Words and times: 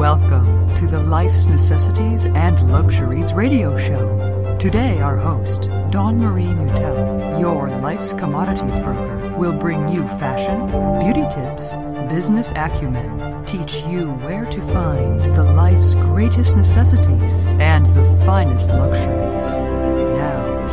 Welcome 0.00 0.74
to 0.76 0.86
the 0.86 0.98
Life's 0.98 1.46
Necessities 1.46 2.24
and 2.24 2.72
Luxuries 2.72 3.34
radio 3.34 3.76
show. 3.76 4.56
Today, 4.58 4.98
our 4.98 5.18
host, 5.18 5.68
Dawn 5.90 6.16
Marie 6.16 6.44
Mutel, 6.44 7.38
your 7.38 7.68
life's 7.80 8.14
commodities 8.14 8.78
broker, 8.78 9.36
will 9.36 9.52
bring 9.52 9.90
you 9.90 10.08
fashion, 10.18 10.68
beauty 11.00 11.28
tips, 11.28 11.76
business 12.08 12.50
acumen, 12.56 13.44
teach 13.44 13.82
you 13.88 14.12
where 14.24 14.46
to 14.46 14.62
find 14.72 15.36
the 15.36 15.44
life's 15.44 15.94
greatest 15.96 16.56
necessities 16.56 17.46
and 17.60 17.84
the 17.84 18.24
finest 18.24 18.70
luxuries. 18.70 19.99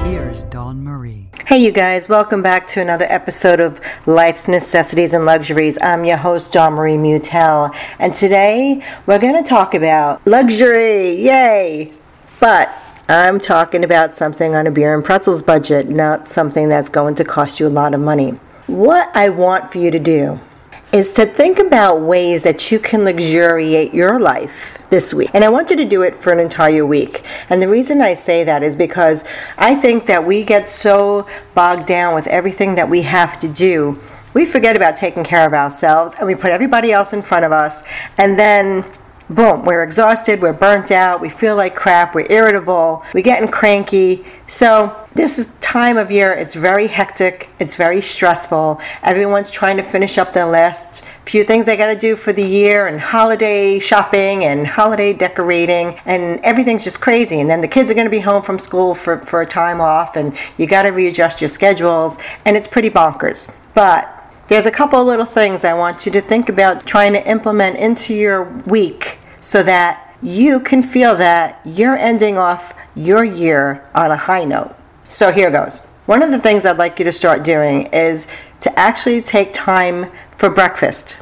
Here's 0.03 0.43
Dawn 0.45 0.83
Marie. 0.83 1.27
Hey, 1.45 1.57
you 1.57 1.71
guys, 1.71 2.07
welcome 2.07 2.41
back 2.41 2.67
to 2.67 2.81
another 2.81 3.05
episode 3.09 3.59
of 3.59 3.79
Life's 4.05 4.47
Necessities 4.47 5.13
and 5.13 5.25
Luxuries. 5.25 5.77
I'm 5.81 6.05
your 6.05 6.17
host, 6.17 6.53
Dawn 6.53 6.73
Marie 6.73 6.97
Mutel, 6.97 7.75
and 7.99 8.13
today 8.13 8.83
we're 9.05 9.19
going 9.19 9.41
to 9.41 9.47
talk 9.47 9.73
about 9.73 10.25
luxury. 10.25 11.15
Yay! 11.15 11.91
But 12.39 12.69
I'm 13.09 13.39
talking 13.39 13.83
about 13.83 14.13
something 14.13 14.55
on 14.55 14.67
a 14.67 14.71
beer 14.71 14.93
and 14.93 15.03
pretzels 15.03 15.41
budget, 15.43 15.89
not 15.89 16.27
something 16.29 16.69
that's 16.69 16.89
going 16.89 17.15
to 17.15 17.23
cost 17.23 17.59
you 17.59 17.67
a 17.67 17.69
lot 17.69 17.93
of 17.93 18.01
money. 18.01 18.31
What 18.67 19.09
I 19.15 19.29
want 19.29 19.71
for 19.71 19.77
you 19.77 19.91
to 19.91 19.99
do 19.99 20.39
is 20.91 21.13
to 21.13 21.25
think 21.25 21.59
about 21.59 22.01
ways 22.01 22.43
that 22.43 22.71
you 22.71 22.79
can 22.79 23.03
luxuriate 23.03 23.93
your 23.93 24.19
life 24.19 24.77
this 24.89 25.13
week. 25.13 25.29
And 25.33 25.43
I 25.43 25.49
want 25.49 25.69
you 25.69 25.75
to 25.75 25.85
do 25.85 26.01
it 26.01 26.15
for 26.15 26.31
an 26.31 26.39
entire 26.39 26.85
week. 26.85 27.25
And 27.49 27.61
the 27.61 27.67
reason 27.67 28.01
I 28.01 28.13
say 28.13 28.43
that 28.45 28.63
is 28.63 28.75
because 28.75 29.25
I 29.57 29.75
think 29.75 30.05
that 30.05 30.25
we 30.25 30.43
get 30.43 30.67
so 30.67 31.27
bogged 31.53 31.87
down 31.87 32.15
with 32.15 32.27
everything 32.27 32.75
that 32.75 32.89
we 32.89 33.01
have 33.01 33.37
to 33.41 33.49
do. 33.49 33.99
We 34.33 34.45
forget 34.45 34.75
about 34.75 34.95
taking 34.95 35.23
care 35.23 35.45
of 35.45 35.53
ourselves 35.53 36.15
and 36.17 36.25
we 36.25 36.35
put 36.35 36.51
everybody 36.51 36.91
else 36.93 37.11
in 37.11 37.21
front 37.21 37.43
of 37.43 37.51
us. 37.51 37.83
And 38.17 38.39
then 38.39 38.85
boom, 39.29 39.65
we're 39.65 39.83
exhausted, 39.83 40.41
we're 40.41 40.53
burnt 40.53 40.91
out, 40.91 41.19
we 41.19 41.29
feel 41.29 41.55
like 41.55 41.75
crap, 41.75 42.15
we're 42.15 42.27
irritable, 42.29 43.03
we're 43.13 43.21
getting 43.21 43.49
cranky. 43.49 44.25
So, 44.47 44.95
this 45.15 45.37
is 45.39 45.47
time 45.67 45.97
of 45.97 46.09
year, 46.09 46.31
it's 46.31 46.53
very 46.53 46.87
hectic, 46.87 47.49
it's 47.59 47.75
very 47.75 47.99
stressful. 47.99 48.79
Everyone's 49.03 49.51
trying 49.51 49.75
to 49.75 49.83
finish 49.83 50.17
up 50.17 50.31
their 50.31 50.45
last 50.45 51.03
few 51.25 51.43
things 51.43 51.65
they 51.65 51.75
got 51.75 51.87
to 51.87 51.99
do 51.99 52.15
for 52.15 52.31
the 52.31 52.41
year 52.41 52.87
and 52.87 53.01
holiday 53.01 53.77
shopping 53.77 54.45
and 54.45 54.65
holiday 54.65 55.11
decorating 55.11 55.99
and 56.05 56.39
everything's 56.39 56.85
just 56.85 57.01
crazy 57.01 57.41
and 57.41 57.49
then 57.49 57.59
the 57.59 57.67
kids 57.67 57.91
are 57.91 57.93
going 57.93 58.05
to 58.05 58.17
be 58.19 58.21
home 58.21 58.41
from 58.41 58.57
school 58.57 58.95
for, 58.95 59.17
for 59.25 59.41
a 59.41 59.45
time 59.45 59.81
off 59.81 60.15
and 60.15 60.33
you 60.57 60.65
got 60.65 60.83
to 60.83 60.89
readjust 60.89 61.41
your 61.41 61.49
schedules 61.49 62.17
and 62.45 62.55
it's 62.55 62.65
pretty 62.65 62.89
bonkers 62.89 63.51
but 63.73 64.07
there's 64.47 64.65
a 64.65 64.71
couple 64.71 65.03
little 65.03 65.25
things 65.25 65.65
I 65.65 65.73
want 65.73 66.05
you 66.05 66.13
to 66.13 66.21
think 66.21 66.47
about 66.47 66.85
trying 66.85 67.11
to 67.11 67.29
implement 67.29 67.75
into 67.75 68.13
your 68.13 68.45
week 68.65 69.17
so 69.41 69.61
that 69.63 70.15
you 70.21 70.61
can 70.61 70.81
feel 70.81 71.13
that 71.17 71.59
you're 71.65 71.97
ending 71.97 72.37
off 72.37 72.73
your 72.95 73.25
year 73.25 73.87
on 73.93 74.11
a 74.11 74.17
high 74.17 74.45
note. 74.45 74.73
So 75.07 75.31
here 75.31 75.49
goes. 75.49 75.79
One 76.05 76.21
of 76.23 76.31
the 76.31 76.39
things 76.39 76.65
I'd 76.65 76.77
like 76.77 76.99
you 76.99 77.05
to 77.05 77.11
start 77.11 77.43
doing 77.43 77.87
is 77.87 78.27
to 78.61 78.79
actually 78.79 79.21
take 79.21 79.53
time 79.53 80.11
for 80.35 80.49
breakfast. 80.49 81.17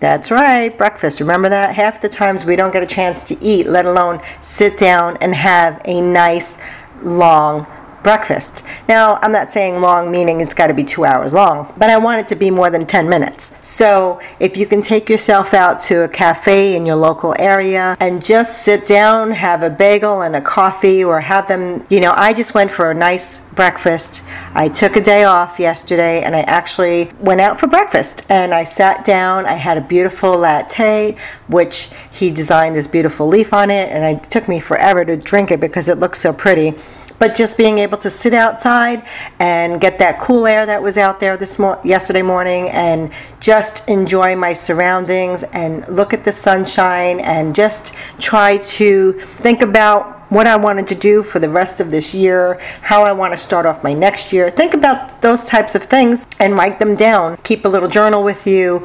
That's 0.00 0.30
right, 0.30 0.76
breakfast. 0.76 1.20
Remember 1.20 1.48
that? 1.48 1.74
Half 1.74 2.00
the 2.00 2.08
times 2.08 2.44
we 2.44 2.54
don't 2.54 2.72
get 2.72 2.82
a 2.82 2.86
chance 2.86 3.26
to 3.28 3.42
eat, 3.42 3.66
let 3.66 3.86
alone 3.86 4.20
sit 4.42 4.76
down 4.76 5.16
and 5.18 5.34
have 5.34 5.80
a 5.86 6.00
nice, 6.00 6.58
long 7.02 7.66
breakfast. 8.06 8.62
Now, 8.88 9.18
I'm 9.20 9.32
not 9.32 9.50
saying 9.50 9.80
long 9.80 10.12
meaning 10.12 10.40
it's 10.40 10.54
got 10.54 10.68
to 10.68 10.74
be 10.74 10.84
two 10.84 11.04
hours 11.04 11.32
long, 11.32 11.74
but 11.76 11.90
I 11.90 11.98
want 11.98 12.20
it 12.20 12.28
to 12.28 12.36
be 12.36 12.52
more 12.52 12.70
than 12.70 12.86
10 12.86 13.08
minutes. 13.08 13.50
So, 13.62 14.20
if 14.38 14.56
you 14.56 14.64
can 14.64 14.80
take 14.80 15.08
yourself 15.08 15.52
out 15.52 15.80
to 15.88 16.04
a 16.04 16.08
cafe 16.08 16.76
in 16.76 16.86
your 16.86 16.94
local 16.94 17.34
area 17.36 17.96
and 17.98 18.24
just 18.24 18.62
sit 18.62 18.86
down, 18.86 19.32
have 19.32 19.64
a 19.64 19.70
bagel 19.70 20.20
and 20.20 20.36
a 20.36 20.40
coffee, 20.40 21.02
or 21.02 21.20
have 21.20 21.48
them, 21.48 21.84
you 21.90 22.00
know, 22.00 22.12
I 22.14 22.32
just 22.32 22.54
went 22.54 22.70
for 22.70 22.92
a 22.92 22.94
nice 22.94 23.40
breakfast. 23.56 24.22
I 24.54 24.68
took 24.68 24.94
a 24.94 25.00
day 25.00 25.24
off 25.24 25.58
yesterday 25.58 26.22
and 26.22 26.36
I 26.36 26.42
actually 26.42 27.10
went 27.18 27.40
out 27.40 27.58
for 27.58 27.66
breakfast 27.66 28.24
and 28.28 28.54
I 28.54 28.62
sat 28.62 29.04
down. 29.04 29.46
I 29.46 29.54
had 29.54 29.78
a 29.78 29.80
beautiful 29.80 30.38
latte, 30.38 31.16
which 31.48 31.90
he 32.12 32.30
designed 32.30 32.76
this 32.76 32.86
beautiful 32.86 33.26
leaf 33.26 33.52
on 33.52 33.68
it, 33.70 33.90
and 33.90 34.04
it 34.04 34.30
took 34.30 34.46
me 34.46 34.60
forever 34.60 35.04
to 35.04 35.16
drink 35.16 35.50
it 35.50 35.58
because 35.58 35.88
it 35.88 35.98
looks 35.98 36.20
so 36.20 36.32
pretty 36.32 36.74
but 37.18 37.34
just 37.34 37.56
being 37.56 37.78
able 37.78 37.98
to 37.98 38.10
sit 38.10 38.34
outside 38.34 39.06
and 39.38 39.80
get 39.80 39.98
that 39.98 40.20
cool 40.20 40.46
air 40.46 40.66
that 40.66 40.82
was 40.82 40.96
out 40.96 41.20
there 41.20 41.36
this 41.36 41.58
mor- 41.58 41.80
yesterday 41.84 42.22
morning 42.22 42.68
and 42.70 43.10
just 43.40 43.86
enjoy 43.88 44.36
my 44.36 44.52
surroundings 44.52 45.42
and 45.44 45.86
look 45.88 46.12
at 46.12 46.24
the 46.24 46.32
sunshine 46.32 47.20
and 47.20 47.54
just 47.54 47.94
try 48.18 48.56
to 48.58 49.12
think 49.38 49.62
about 49.62 50.16
what 50.30 50.46
I 50.46 50.56
wanted 50.56 50.88
to 50.88 50.94
do 50.94 51.22
for 51.22 51.38
the 51.38 51.48
rest 51.48 51.78
of 51.78 51.90
this 51.90 52.12
year, 52.12 52.60
how 52.82 53.04
I 53.04 53.12
want 53.12 53.32
to 53.32 53.36
start 53.36 53.64
off 53.64 53.84
my 53.84 53.92
next 53.92 54.32
year. 54.32 54.50
Think 54.50 54.74
about 54.74 55.22
those 55.22 55.44
types 55.44 55.74
of 55.74 55.84
things 55.84 56.26
and 56.40 56.58
write 56.58 56.78
them 56.78 56.96
down. 56.96 57.36
Keep 57.44 57.64
a 57.64 57.68
little 57.68 57.88
journal 57.88 58.24
with 58.24 58.46
you 58.46 58.84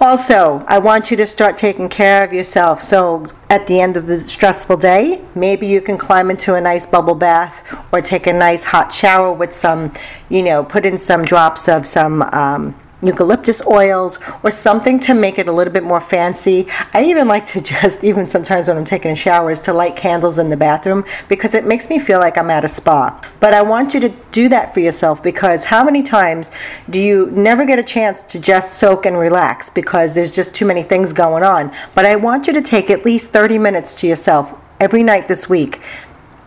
also, 0.00 0.64
I 0.66 0.78
want 0.78 1.10
you 1.10 1.16
to 1.16 1.26
start 1.26 1.56
taking 1.56 1.88
care 1.88 2.24
of 2.24 2.32
yourself. 2.32 2.80
So, 2.80 3.26
at 3.48 3.66
the 3.66 3.80
end 3.80 3.96
of 3.96 4.06
the 4.06 4.18
stressful 4.18 4.76
day, 4.78 5.24
maybe 5.34 5.66
you 5.66 5.80
can 5.80 5.96
climb 5.96 6.30
into 6.30 6.54
a 6.54 6.60
nice 6.60 6.84
bubble 6.84 7.14
bath 7.14 7.64
or 7.92 8.00
take 8.00 8.26
a 8.26 8.32
nice 8.32 8.64
hot 8.64 8.92
shower 8.92 9.32
with 9.32 9.52
some, 9.52 9.92
you 10.28 10.42
know, 10.42 10.64
put 10.64 10.84
in 10.84 10.98
some 10.98 11.24
drops 11.24 11.68
of 11.68 11.86
some 11.86 12.22
um, 12.22 12.74
eucalyptus 13.04 13.64
oils 13.66 14.18
or 14.42 14.50
something 14.50 14.98
to 15.00 15.14
make 15.14 15.38
it 15.38 15.48
a 15.48 15.52
little 15.52 15.72
bit 15.72 15.84
more 15.84 16.00
fancy. 16.00 16.66
I 16.92 17.04
even 17.04 17.28
like 17.28 17.46
to 17.46 17.60
just, 17.74 18.04
even 18.04 18.28
sometimes 18.28 18.68
when 18.68 18.76
I'm 18.76 18.84
taking 18.84 19.10
a 19.10 19.16
shower, 19.16 19.50
is 19.50 19.60
to 19.60 19.72
light 19.72 19.96
candles 19.96 20.38
in 20.38 20.48
the 20.48 20.56
bathroom 20.56 21.04
because 21.28 21.54
it 21.54 21.64
makes 21.64 21.88
me 21.88 21.98
feel 21.98 22.18
like 22.18 22.36
I'm 22.38 22.50
at 22.50 22.64
a 22.64 22.68
spa. 22.68 23.20
But 23.40 23.54
I 23.54 23.62
want 23.62 23.94
you 23.94 24.00
to 24.00 24.08
do 24.32 24.48
that 24.48 24.72
for 24.74 24.80
yourself 24.80 25.22
because 25.22 25.66
how 25.66 25.84
many 25.84 26.02
times 26.02 26.50
do 26.88 27.00
you 27.00 27.30
never 27.30 27.64
get 27.64 27.78
a 27.78 27.84
chance 27.84 28.22
to 28.24 28.38
just 28.38 28.78
soak 28.78 29.06
and 29.06 29.18
relax 29.18 29.68
because 29.68 30.14
there's 30.14 30.30
just 30.30 30.54
too 30.54 30.66
many 30.66 30.82
things 30.82 31.12
going 31.12 31.42
on? 31.42 31.72
But 31.94 32.06
I 32.06 32.16
want 32.16 32.46
you 32.46 32.52
to 32.52 32.62
take 32.62 32.90
at 32.90 33.04
least 33.04 33.30
30 33.30 33.58
minutes 33.58 33.94
to 34.00 34.06
yourself 34.06 34.58
every 34.80 35.02
night 35.02 35.28
this 35.28 35.48
week. 35.48 35.80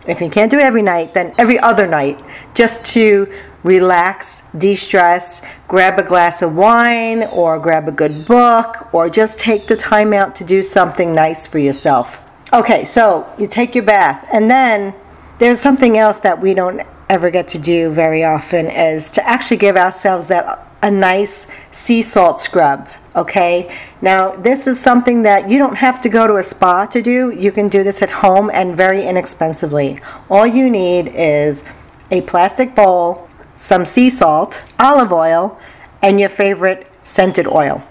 If 0.06 0.22
you 0.22 0.30
can't 0.30 0.50
do 0.50 0.58
it 0.58 0.64
every 0.64 0.80
night, 0.80 1.12
then 1.12 1.34
every 1.36 1.58
other 1.58 1.86
night, 1.86 2.22
just 2.54 2.84
to 2.94 3.30
relax, 3.62 4.42
de 4.56 4.74
stress, 4.74 5.42
grab 5.66 5.98
a 5.98 6.02
glass 6.02 6.42
of 6.42 6.54
wine 6.54 7.24
or 7.24 7.58
grab 7.58 7.88
a 7.88 7.92
good 7.92 8.26
book 8.26 8.92
or 8.92 9.10
just 9.10 9.38
take 9.38 9.66
the 9.66 9.76
time 9.76 10.12
out 10.12 10.34
to 10.36 10.44
do 10.44 10.62
something 10.62 11.12
nice 11.12 11.46
for 11.46 11.58
yourself. 11.58 12.20
Okay, 12.52 12.84
so 12.84 13.30
you 13.38 13.46
take 13.46 13.74
your 13.74 13.84
bath 13.84 14.26
and 14.32 14.50
then 14.50 14.94
there's 15.38 15.60
something 15.60 15.98
else 15.98 16.18
that 16.20 16.40
we 16.40 16.54
don't 16.54 16.82
ever 17.08 17.30
get 17.30 17.48
to 17.48 17.58
do 17.58 17.90
very 17.90 18.24
often 18.24 18.66
is 18.66 19.10
to 19.10 19.26
actually 19.28 19.56
give 19.56 19.76
ourselves 19.76 20.28
that 20.28 20.66
a 20.82 20.90
nice 20.90 21.46
sea 21.72 22.02
salt 22.02 22.40
scrub 22.40 22.88
okay? 23.18 23.74
Now 24.00 24.30
this 24.30 24.66
is 24.66 24.78
something 24.78 25.22
that 25.22 25.50
you 25.50 25.58
don't 25.58 25.76
have 25.76 26.00
to 26.02 26.08
go 26.08 26.26
to 26.26 26.36
a 26.36 26.42
spa 26.42 26.86
to 26.86 27.02
do. 27.02 27.30
You 27.30 27.52
can 27.52 27.68
do 27.68 27.82
this 27.82 28.00
at 28.00 28.10
home 28.10 28.50
and 28.52 28.76
very 28.76 29.04
inexpensively. 29.04 30.00
All 30.30 30.46
you 30.46 30.70
need 30.70 31.08
is 31.14 31.64
a 32.10 32.22
plastic 32.22 32.74
bowl 32.74 33.27
some 33.58 33.84
sea 33.84 34.08
salt, 34.08 34.64
olive 34.78 35.12
oil, 35.12 35.58
and 36.00 36.18
your 36.18 36.30
favorite 36.30 36.90
scented 37.04 37.46
oil. 37.46 37.84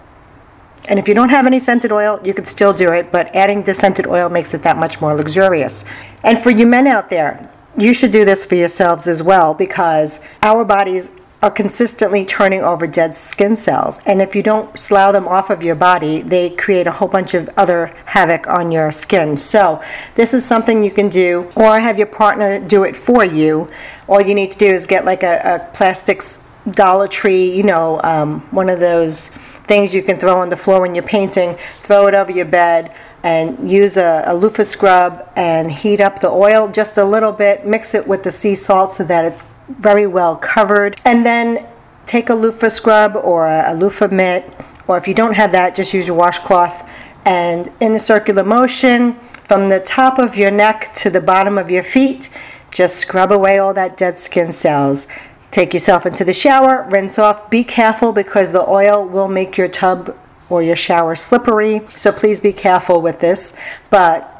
And 0.87 0.97
if 0.97 1.07
you 1.07 1.13
don't 1.13 1.29
have 1.29 1.45
any 1.45 1.59
scented 1.59 1.91
oil, 1.91 2.19
you 2.23 2.33
could 2.33 2.47
still 2.47 2.73
do 2.73 2.91
it, 2.93 3.11
but 3.11 3.35
adding 3.35 3.63
the 3.63 3.73
scented 3.73 4.07
oil 4.07 4.29
makes 4.29 4.53
it 4.53 4.63
that 4.63 4.77
much 4.77 5.01
more 5.01 5.13
luxurious. 5.13 5.83
And 6.23 6.41
for 6.41 6.49
you 6.49 6.65
men 6.65 6.87
out 6.87 7.09
there, 7.09 7.51
you 7.77 7.93
should 7.93 8.11
do 8.11 8.23
this 8.23 8.45
for 8.45 8.55
yourselves 8.55 9.05
as 9.07 9.21
well 9.21 9.53
because 9.53 10.21
our 10.41 10.63
bodies 10.63 11.09
are 11.41 11.51
consistently 11.51 12.25
turning 12.25 12.63
over 12.63 12.87
dead 12.87 13.13
skin 13.13 13.55
cells. 13.55 13.99
And 14.05 14.21
if 14.21 14.35
you 14.35 14.41
don't 14.41 14.77
slough 14.77 15.13
them 15.13 15.27
off 15.27 15.49
of 15.49 15.61
your 15.61 15.75
body, 15.75 16.21
they 16.21 16.49
create 16.49 16.87
a 16.87 16.91
whole 16.91 17.07
bunch 17.07 17.33
of 17.33 17.49
other 17.55 17.87
havoc 18.05 18.47
on 18.47 18.71
your 18.71 18.91
skin. 18.91 19.37
So, 19.37 19.81
this 20.15 20.33
is 20.33 20.43
something 20.43 20.83
you 20.83 20.91
can 20.91 21.09
do, 21.09 21.51
or 21.55 21.79
have 21.79 21.97
your 21.97 22.07
partner 22.07 22.59
do 22.59 22.83
it 22.83 22.95
for 22.95 23.23
you. 23.23 23.67
All 24.07 24.21
you 24.21 24.33
need 24.33 24.51
to 24.51 24.57
do 24.57 24.67
is 24.67 24.85
get 24.85 25.05
like 25.05 25.21
a, 25.23 25.41
a 25.43 25.75
plastics 25.75 26.39
Dollar 26.71 27.07
Tree, 27.07 27.55
you 27.55 27.63
know, 27.63 28.01
um, 28.03 28.41
one 28.51 28.69
of 28.69 28.79
those 28.79 29.29
things 29.67 29.93
you 29.93 30.01
can 30.01 30.17
throw 30.19 30.39
on 30.39 30.49
the 30.49 30.57
floor 30.57 30.81
when 30.81 30.95
you're 30.95 31.03
painting, 31.03 31.55
throw 31.81 32.07
it 32.07 32.13
over 32.13 32.31
your 32.31 32.45
bed. 32.45 32.93
And 33.23 33.69
use 33.69 33.97
a, 33.97 34.23
a 34.25 34.33
loofah 34.35 34.63
scrub 34.63 35.27
and 35.35 35.69
heat 35.69 35.99
up 35.99 36.21
the 36.21 36.29
oil 36.29 36.69
just 36.69 36.97
a 36.97 37.03
little 37.03 37.33
bit. 37.33 37.65
Mix 37.65 37.93
it 37.93 38.07
with 38.07 38.23
the 38.23 38.31
sea 38.31 38.55
salt 38.55 38.93
so 38.93 39.03
that 39.03 39.25
it's 39.25 39.43
very 39.67 40.07
well 40.07 40.35
covered. 40.35 40.99
And 41.05 41.25
then 41.25 41.67
take 42.05 42.29
a 42.29 42.35
loofah 42.35 42.69
scrub 42.69 43.15
or 43.15 43.47
a, 43.47 43.73
loofah 43.73 44.07
mitt, 44.07 44.51
or 44.87 44.97
if 44.97 45.07
you 45.07 45.13
don't 45.13 45.33
have 45.33 45.51
that, 45.51 45.75
just 45.75 45.93
use 45.93 46.07
your 46.07 46.15
washcloth. 46.15 46.87
And 47.25 47.71
in 47.81 47.93
a 47.93 47.99
circular 47.99 48.43
motion, 48.43 49.13
from 49.43 49.69
the 49.69 49.79
top 49.79 50.17
of 50.17 50.37
your 50.37 50.51
neck 50.51 50.93
to 50.95 51.09
the 51.09 51.21
bottom 51.21 51.57
of 51.57 51.69
your 51.69 51.83
feet, 51.83 52.29
just 52.71 52.97
scrub 52.97 53.31
away 53.31 53.57
all 53.57 53.73
that 53.73 53.97
dead 53.97 54.17
skin 54.17 54.53
cells. 54.53 55.07
Take 55.51 55.73
yourself 55.73 56.05
into 56.05 56.23
the 56.23 56.33
shower, 56.33 56.87
rinse 56.89 57.17
off. 57.17 57.49
Be 57.49 57.63
careful 57.63 58.11
because 58.11 58.51
the 58.51 58.67
oil 58.67 59.05
will 59.05 59.27
make 59.27 59.57
your 59.57 59.67
tub 59.67 60.17
or 60.49 60.61
your 60.61 60.75
shower 60.75 61.15
slippery. 61.15 61.81
So 61.95 62.11
please 62.11 62.39
be 62.39 62.53
careful 62.53 63.01
with 63.01 63.19
this. 63.19 63.53
But 63.89 64.36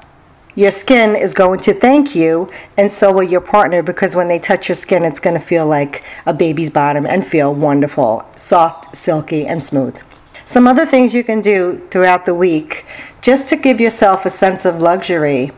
your 0.58 0.72
skin 0.72 1.16
is 1.16 1.36
going 1.36 1.60
to 1.60 1.72
thank 1.72 2.16
you, 2.16 2.50
and 2.78 2.92
so 2.92 3.14
will 3.14 3.22
your 3.22 3.42
partner 3.42 3.84
because 3.84 4.16
when 4.16 4.28
they 4.28 4.40
touch 4.40 4.68
your 4.68 4.76
skin, 4.76 5.06
it's 5.06 5.20
going 5.20 5.36
to 5.36 5.40
feel 5.40 5.68
like 5.68 6.04
a 6.26 6.34
baby's 6.34 6.72
bottom 6.72 7.06
and 7.06 7.26
feel 7.26 7.54
wonderful, 7.54 8.28
soft, 8.40 8.98
silky, 8.98 9.46
and 9.46 9.64
smooth. 9.64 9.96
Some 10.46 10.68
other 10.68 10.84
things 10.84 11.14
you 11.14 11.24
can 11.24 11.42
do 11.42 11.88
throughout 11.92 12.26
the 12.26 12.34
week 12.34 12.86
just 13.22 13.48
to 13.50 13.56
give 13.56 13.80
yourself 13.80 14.26
a 14.26 14.32
sense 14.32 14.66
of 14.66 14.82
luxury 14.82 15.52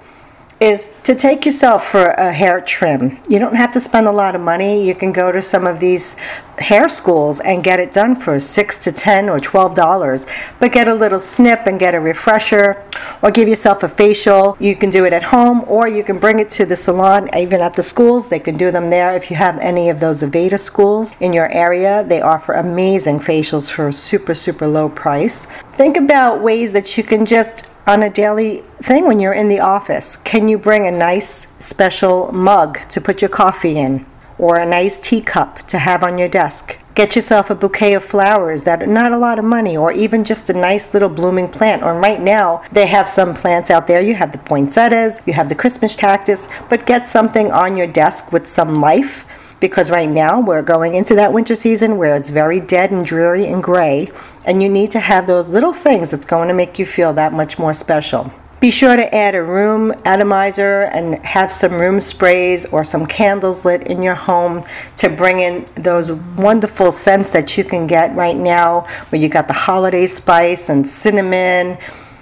is 0.60 0.90
to 1.04 1.16
take 1.16 1.46
yourself 1.46 1.88
for 1.88 2.10
a 2.12 2.34
hair 2.34 2.60
trim. 2.60 3.18
You 3.30 3.40
don't 3.40 3.56
have 3.56 3.72
to 3.74 3.80
spend 3.80 4.08
a 4.08 4.12
lot 4.12 4.36
of 4.36 4.42
money. 4.42 4.86
You 4.86 4.94
can 4.94 5.12
go 5.14 5.32
to 5.32 5.42
some 5.42 5.66
of 5.66 5.80
these 5.80 6.18
hair 6.58 6.90
schools 6.90 7.40
and 7.40 7.64
get 7.64 7.80
it 7.80 7.94
done 7.94 8.14
for 8.14 8.38
six 8.40 8.78
to 8.80 8.92
ten 8.92 9.30
or 9.30 9.40
twelve 9.40 9.74
dollars. 9.74 10.26
But 10.60 10.74
get 10.74 10.90
a 10.90 10.94
little 10.94 11.20
snip 11.20 11.66
and 11.66 11.80
get 11.80 11.96
a 11.96 12.00
refresher, 12.00 12.84
or 13.22 13.32
give 13.32 13.48
yourself 13.48 13.84
a 13.84 13.90
facial. 13.90 14.58
You 14.60 14.76
can 14.76 14.90
do 14.90 15.06
it 15.06 15.14
at 15.14 15.24
home, 15.24 15.64
or 15.68 15.88
you 15.88 16.04
can 16.04 16.18
bring 16.18 16.40
it 16.40 16.50
to 16.52 16.66
the 16.66 16.76
salon. 16.76 17.30
Even 17.36 17.62
at 17.62 17.76
the 17.76 17.84
schools, 17.84 18.28
they 18.28 18.40
can 18.40 18.58
do 18.58 18.70
them 18.70 18.90
there. 18.90 19.16
If 19.16 19.32
you 19.32 19.38
have 19.38 19.58
any 19.60 19.90
of 19.90 20.02
those 20.02 20.22
Aveda 20.22 20.60
schools 20.60 21.16
in 21.22 21.32
your 21.32 21.50
area, 21.52 22.04
they 22.04 22.22
offer 22.22 22.54
amazing 22.54 23.20
facials 23.20 23.72
for 23.72 23.88
a 23.88 23.94
super 23.94 24.34
super 24.34 24.68
low 24.68 24.90
price. 24.90 25.48
Think 25.78 25.96
about 25.96 26.42
ways 26.42 26.74
that 26.74 26.98
you 26.98 27.04
can 27.06 27.26
just 27.26 27.66
on 27.90 28.04
a 28.04 28.10
daily 28.10 28.64
thing 28.76 29.08
when 29.08 29.20
you're 29.20 29.34
in 29.34 29.48
the 29.48 29.60
office? 29.60 30.16
Can 30.18 30.48
you 30.48 30.60
bring 30.60 30.86
a 30.86 30.92
nice 30.92 31.48
special 31.58 32.32
mug 32.32 32.78
to 32.90 33.02
put 33.02 33.20
your 33.20 33.30
coffee 33.30 33.80
in 33.80 34.06
or 34.38 34.58
a 34.58 34.66
nice 34.66 35.00
teacup 35.00 35.66
to 35.70 35.80
have 35.80 36.04
on 36.04 36.20
your 36.20 36.30
desk? 36.30 36.78
Get 36.94 37.16
yourself 37.16 37.50
a 37.50 37.56
bouquet 37.56 37.96
of 37.96 38.04
flowers 38.04 38.62
that 38.62 38.84
are 38.84 38.88
not 38.88 39.12
a 39.12 39.18
lot 39.18 39.40
of 39.40 39.46
money 39.46 39.76
or 39.76 39.92
even 39.92 40.24
just 40.24 40.52
a 40.52 40.54
nice 40.54 40.94
little 40.94 41.10
blooming 41.10 41.50
plant. 41.50 41.82
Or 41.82 42.00
right 42.00 42.22
now, 42.22 42.62
they 42.72 42.86
have 42.86 43.10
some 43.10 43.34
plants 43.34 43.72
out 43.72 43.88
there. 43.88 44.02
You 44.02 44.14
have 44.14 44.34
the 44.34 44.38
poinsettias, 44.38 45.20
you 45.26 45.34
have 45.34 45.50
the 45.50 45.56
Christmas 45.56 45.96
cactus, 45.96 46.48
but 46.70 46.86
get 46.86 47.08
something 47.08 47.52
on 47.52 47.76
your 47.76 47.88
desk 47.88 48.32
with 48.32 48.48
some 48.48 48.76
life 48.76 49.26
because 49.60 49.92
right 49.92 50.10
now 50.10 50.40
we're 50.40 50.62
going 50.62 50.96
into 50.96 51.16
that 51.16 51.34
winter 51.34 51.56
season 51.56 51.98
where 51.98 52.16
it's 52.16 52.30
very 52.30 52.60
dead 52.60 52.92
and 52.92 53.06
dreary 53.06 53.46
and 53.46 53.64
gray, 53.64 54.12
and 54.46 54.64
you 54.64 54.70
need 54.70 54.92
to 54.92 55.00
have 55.00 55.28
those 55.28 55.50
little 55.50 55.74
things 55.74 56.12
that's 56.12 56.26
going 56.26 56.48
to 56.48 56.54
make 56.54 56.80
you 56.80 56.86
feel 56.86 57.14
that 57.14 57.34
much 57.34 57.60
more 57.60 57.74
special. 57.74 58.32
Be 58.60 58.72
sure 58.72 58.98
to 58.98 59.16
add 59.16 59.36
a 59.36 59.42
room 59.42 59.94
atomizer 60.04 60.84
and 60.84 61.26
have 61.26 61.50
some 61.50 61.80
room 61.80 62.02
sprays 62.02 62.66
or 62.66 62.84
some 62.84 63.06
candles 63.06 63.64
lit 63.64 63.88
in 63.88 64.04
your 64.04 64.16
home 64.16 64.66
to 64.98 65.08
bring 65.08 65.40
in 65.40 65.66
those 65.76 66.12
wonderful 66.12 66.92
scents 66.92 67.30
that 67.32 67.58
you 67.58 67.64
can 67.64 67.88
get 67.88 68.14
right 68.18 68.36
now 68.36 68.82
where 69.10 69.22
you 69.22 69.30
got 69.30 69.48
the 69.48 69.54
holiday 69.54 70.06
spice 70.06 70.68
and 70.68 70.86
cinnamon 70.86 71.78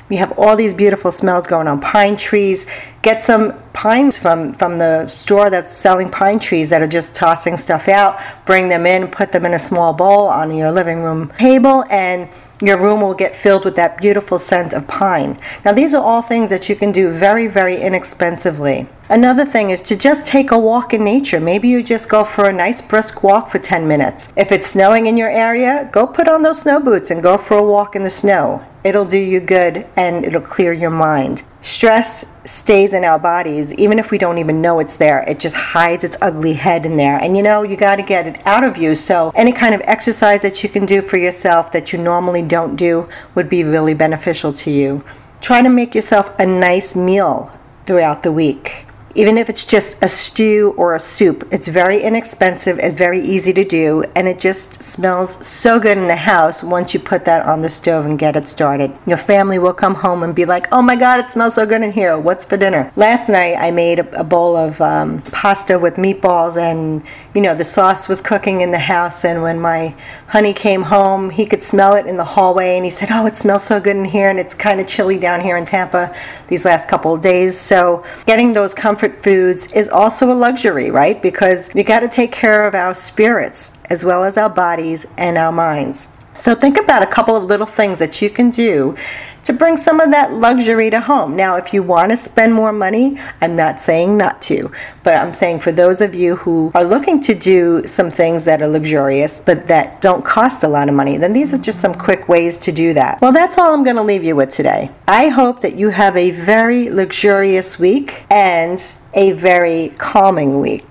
you 0.09 0.17
have 0.17 0.37
all 0.39 0.55
these 0.55 0.73
beautiful 0.73 1.11
smells 1.11 1.47
going 1.47 1.67
on. 1.67 1.81
Pine 1.81 2.15
trees. 2.15 2.65
Get 3.01 3.21
some 3.21 3.53
pines 3.73 4.17
from, 4.17 4.53
from 4.53 4.77
the 4.77 5.07
store 5.07 5.49
that's 5.49 5.73
selling 5.73 6.09
pine 6.09 6.39
trees 6.39 6.69
that 6.69 6.81
are 6.81 6.87
just 6.87 7.13
tossing 7.13 7.57
stuff 7.57 7.87
out. 7.87 8.19
Bring 8.45 8.69
them 8.69 8.85
in, 8.85 9.07
put 9.09 9.31
them 9.31 9.45
in 9.45 9.53
a 9.53 9.59
small 9.59 9.93
bowl 9.93 10.27
on 10.27 10.55
your 10.55 10.71
living 10.71 11.01
room 11.01 11.31
table, 11.37 11.83
and 11.89 12.29
your 12.61 12.77
room 12.77 13.01
will 13.01 13.13
get 13.13 13.35
filled 13.35 13.65
with 13.65 13.75
that 13.75 13.97
beautiful 13.97 14.39
scent 14.39 14.73
of 14.73 14.87
pine. 14.87 15.39
Now, 15.63 15.73
these 15.73 15.93
are 15.93 16.03
all 16.03 16.21
things 16.21 16.49
that 16.49 16.69
you 16.69 16.75
can 16.75 16.91
do 16.91 17.11
very, 17.11 17.47
very 17.47 17.79
inexpensively. 17.81 18.87
Another 19.09 19.45
thing 19.45 19.69
is 19.69 19.81
to 19.83 19.95
just 19.95 20.27
take 20.27 20.51
a 20.51 20.59
walk 20.59 20.93
in 20.93 21.01
nature. 21.01 21.39
Maybe 21.39 21.69
you 21.69 21.81
just 21.81 22.09
go 22.09 22.25
for 22.25 22.49
a 22.49 22.53
nice 22.53 22.81
brisk 22.81 23.23
walk 23.23 23.47
for 23.49 23.57
10 23.57 23.87
minutes. 23.87 24.27
If 24.35 24.51
it's 24.51 24.67
snowing 24.67 25.05
in 25.05 25.15
your 25.15 25.29
area, 25.29 25.89
go 25.93 26.05
put 26.05 26.27
on 26.27 26.43
those 26.43 26.61
snow 26.61 26.81
boots 26.81 27.09
and 27.09 27.23
go 27.23 27.37
for 27.37 27.57
a 27.57 27.63
walk 27.63 27.95
in 27.95 28.03
the 28.03 28.09
snow. 28.09 28.67
It'll 28.83 29.05
do 29.05 29.17
you 29.17 29.39
good 29.39 29.87
and 29.95 30.25
it'll 30.25 30.41
clear 30.41 30.73
your 30.73 30.89
mind. 30.89 31.43
Stress 31.61 32.25
stays 32.43 32.93
in 32.93 33.05
our 33.05 33.17
bodies 33.17 33.73
even 33.75 33.97
if 33.97 34.11
we 34.11 34.17
don't 34.17 34.39
even 34.39 34.61
know 34.61 34.79
it's 34.79 34.97
there. 34.97 35.23
It 35.25 35.39
just 35.39 35.55
hides 35.55 36.03
its 36.03 36.17
ugly 36.21 36.53
head 36.55 36.85
in 36.85 36.97
there. 36.97 37.17
And 37.17 37.37
you 37.37 37.43
know, 37.43 37.63
you 37.63 37.77
got 37.77 37.95
to 37.95 38.03
get 38.03 38.27
it 38.27 38.45
out 38.45 38.65
of 38.65 38.75
you. 38.75 38.93
So, 38.93 39.31
any 39.35 39.53
kind 39.53 39.73
of 39.73 39.81
exercise 39.85 40.41
that 40.41 40.63
you 40.63 40.69
can 40.69 40.85
do 40.85 41.01
for 41.01 41.15
yourself 41.15 41.71
that 41.71 41.93
you 41.93 41.99
normally 41.99 42.41
don't 42.41 42.75
do 42.75 43.07
would 43.35 43.47
be 43.47 43.63
really 43.63 43.93
beneficial 43.93 44.51
to 44.51 44.69
you. 44.69 45.05
Try 45.39 45.61
to 45.61 45.69
make 45.69 45.95
yourself 45.95 46.37
a 46.37 46.45
nice 46.45 46.93
meal 46.93 47.53
throughout 47.85 48.23
the 48.23 48.33
week 48.33 48.86
even 49.17 49.35
if 49.35 49.49
it's 49.49 49.65
just 49.65 49.97
a 50.03 50.07
stew 50.07 50.75
or 50.77 50.93
a 50.93 50.99
soup. 50.99 51.47
It's 51.51 51.67
very 51.67 52.01
inexpensive, 52.03 52.77
it's 52.77 52.93
very 52.93 53.19
easy 53.19 53.51
to 53.51 53.63
do, 53.63 54.03
and 54.15 54.27
it 54.27 54.37
just 54.37 54.83
smells 54.83 55.43
so 55.45 55.79
good 55.79 55.97
in 55.97 56.07
the 56.07 56.15
house 56.15 56.61
once 56.61 56.93
you 56.93 56.99
put 56.99 57.25
that 57.25 57.43
on 57.45 57.61
the 57.61 57.69
stove 57.69 58.05
and 58.05 58.19
get 58.19 58.35
it 58.35 58.47
started. 58.47 58.95
Your 59.07 59.17
family 59.17 59.57
will 59.57 59.73
come 59.73 59.95
home 59.95 60.21
and 60.21 60.35
be 60.35 60.45
like, 60.45 60.71
oh 60.71 60.83
my 60.83 60.95
god, 60.95 61.19
it 61.19 61.29
smells 61.29 61.55
so 61.55 61.65
good 61.65 61.81
in 61.81 61.91
here. 61.91 62.17
What's 62.19 62.45
for 62.45 62.57
dinner? 62.57 62.91
Last 62.95 63.27
night 63.27 63.55
I 63.55 63.71
made 63.71 63.99
a, 63.99 64.27
bowl 64.27 64.55
of 64.55 64.79
um, 64.81 65.23
pasta 65.23 65.79
with 65.79 65.95
meatballs, 65.95 66.55
and 66.55 67.01
you 67.37 67.43
know, 67.43 67.53
the 67.53 67.63
sauce 67.63 68.09
was 68.09 68.19
cooking 68.19 68.61
in 68.61 68.71
the 68.71 68.79
house, 68.79 69.23
and 69.23 69.43
when 69.43 69.59
my 69.59 69.95
honey 70.29 70.53
came 70.53 70.81
home, 70.81 71.29
he 71.29 71.45
could 71.45 71.61
smell 71.61 71.93
it 71.93 72.07
in 72.07 72.17
the 72.17 72.23
hallway, 72.23 72.75
and 72.77 72.83
he 72.83 72.89
said, 72.89 73.09
oh, 73.11 73.27
it 73.27 73.35
smells 73.35 73.63
so 73.63 73.79
good 73.79 73.95
in 73.95 74.05
here, 74.05 74.31
and 74.31 74.39
it's 74.39 74.55
kind 74.55 74.81
of 74.81 74.87
chilly 74.87 75.19
down 75.19 75.41
here 75.41 75.55
in 75.55 75.63
Tampa 75.63 76.15
these 76.47 76.65
last 76.65 76.89
couple 76.89 77.13
of 77.13 77.21
days. 77.21 77.55
So, 77.55 78.03
getting 78.25 78.53
those 78.53 78.73
comfort 78.73 79.21
foods 79.21 79.71
is 79.73 79.87
also 79.87 80.31
a 80.31 80.33
luxury, 80.33 80.89
right? 80.89 81.21
Because 81.21 81.71
we 81.75 81.83
got 81.83 81.99
to 81.99 82.07
take 82.07 82.31
care 82.31 82.65
of 82.65 82.73
our 82.73 82.95
spirits 82.95 83.71
as 83.85 84.03
well 84.03 84.23
as 84.23 84.35
our 84.35 84.49
bodies 84.49 85.05
and 85.15 85.37
our 85.37 85.51
minds. 85.51 86.07
So 86.37 86.53
think 86.53 86.77
about 86.77 87.01
a 87.01 87.07
couple 87.07 87.35
of 87.35 87.45
little 87.45 87.65
things 87.65 87.97
that 87.97 88.21
you 88.21 88.29
can 88.29 88.51
do 88.51 88.95
to 89.43 89.53
bring 89.53 89.75
some 89.75 89.99
of 89.99 90.11
that 90.11 90.33
luxury 90.33 90.89
to 90.91 90.99
home. 90.99 91.35
Now, 91.35 91.55
if 91.55 91.73
you 91.73 91.81
want 91.81 92.11
to 92.11 92.17
spend 92.17 92.53
more 92.53 92.71
money, 92.71 93.19
I'm 93.41 93.55
not 93.55 93.81
saying 93.81 94.17
not 94.17 94.41
to, 94.43 94.71
but 95.03 95.15
I'm 95.15 95.33
saying 95.33 95.61
for 95.61 95.71
those 95.71 95.99
of 95.99 96.13
you 96.13 96.35
who 96.35 96.71
are 96.75 96.83
looking 96.83 97.21
to 97.21 97.33
do 97.33 97.81
some 97.87 98.11
things 98.11 98.45
that 98.45 98.61
are 98.61 98.67
luxurious 98.67 99.39
but 99.39 99.67
that 99.67 99.99
don't 100.01 100.23
cost 100.23 100.63
a 100.63 100.67
lot 100.67 100.89
of 100.89 100.95
money, 100.95 101.17
then 101.17 101.31
these 101.33 101.53
are 101.53 101.57
just 101.57 101.79
some 101.79 101.95
quick 101.95 102.29
ways 102.29 102.57
to 102.59 102.71
do 102.71 102.93
that. 102.93 103.19
Well, 103.19 103.31
that's 103.31 103.57
all 103.57 103.73
I'm 103.73 103.83
going 103.83 103.95
to 103.95 104.03
leave 104.03 104.23
you 104.23 104.35
with 104.35 104.51
today. 104.51 104.91
I 105.07 105.29
hope 105.29 105.61
that 105.61 105.75
you 105.75 105.89
have 105.89 106.15
a 106.15 106.31
very 106.31 106.89
luxurious 106.89 107.79
week 107.79 108.25
and 108.29 108.79
a 109.13 109.31
very 109.31 109.93
calming 109.97 110.59
week. 110.59 110.83